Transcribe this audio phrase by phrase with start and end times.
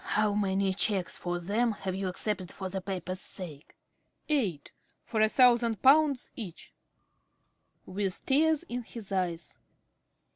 [0.03, 3.75] How many cheques for them have you accepted for the paper's sake?
[4.27, 4.71] ~Jones.~ Eight.
[5.05, 6.73] For a thousand pounds each.
[7.85, 9.57] ~Smith~ (with tears in his eyes).